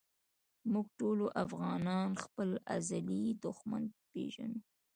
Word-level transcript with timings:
مونږ 0.71 0.87
ټولو 0.99 1.25
افغانان 1.43 2.09
خپل 2.23 2.49
ازلي 2.77 3.23
دښمن 3.43 3.83
پېژنو 4.11 4.59